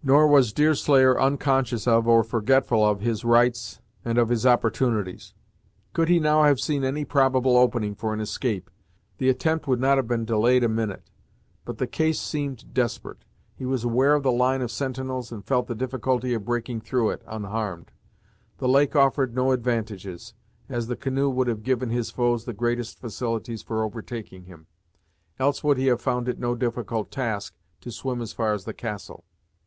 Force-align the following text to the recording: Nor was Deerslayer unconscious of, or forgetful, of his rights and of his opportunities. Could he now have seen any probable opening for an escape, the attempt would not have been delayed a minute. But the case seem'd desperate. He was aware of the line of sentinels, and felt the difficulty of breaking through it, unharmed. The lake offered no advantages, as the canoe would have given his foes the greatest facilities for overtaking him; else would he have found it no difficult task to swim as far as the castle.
Nor 0.00 0.28
was 0.28 0.52
Deerslayer 0.52 1.20
unconscious 1.20 1.88
of, 1.88 2.06
or 2.06 2.22
forgetful, 2.22 2.86
of 2.88 3.00
his 3.00 3.24
rights 3.24 3.80
and 4.04 4.16
of 4.16 4.28
his 4.28 4.46
opportunities. 4.46 5.34
Could 5.92 6.08
he 6.08 6.20
now 6.20 6.44
have 6.44 6.60
seen 6.60 6.84
any 6.84 7.04
probable 7.04 7.56
opening 7.56 7.96
for 7.96 8.14
an 8.14 8.20
escape, 8.20 8.70
the 9.18 9.28
attempt 9.28 9.66
would 9.66 9.80
not 9.80 9.96
have 9.96 10.06
been 10.06 10.24
delayed 10.24 10.62
a 10.62 10.68
minute. 10.68 11.10
But 11.64 11.78
the 11.78 11.88
case 11.88 12.20
seem'd 12.20 12.72
desperate. 12.72 13.24
He 13.56 13.66
was 13.66 13.82
aware 13.82 14.14
of 14.14 14.22
the 14.22 14.30
line 14.30 14.62
of 14.62 14.70
sentinels, 14.70 15.32
and 15.32 15.44
felt 15.44 15.66
the 15.66 15.74
difficulty 15.74 16.32
of 16.32 16.44
breaking 16.44 16.82
through 16.82 17.10
it, 17.10 17.22
unharmed. 17.26 17.90
The 18.58 18.68
lake 18.68 18.94
offered 18.94 19.34
no 19.34 19.50
advantages, 19.50 20.32
as 20.68 20.86
the 20.86 20.96
canoe 20.96 21.28
would 21.28 21.48
have 21.48 21.64
given 21.64 21.90
his 21.90 22.12
foes 22.12 22.44
the 22.44 22.52
greatest 22.52 23.00
facilities 23.00 23.64
for 23.64 23.82
overtaking 23.82 24.44
him; 24.44 24.68
else 25.40 25.64
would 25.64 25.76
he 25.76 25.86
have 25.86 26.00
found 26.00 26.28
it 26.28 26.38
no 26.38 26.54
difficult 26.54 27.10
task 27.10 27.56
to 27.80 27.90
swim 27.90 28.22
as 28.22 28.32
far 28.32 28.52
as 28.52 28.64
the 28.64 28.72
castle. 28.72 29.24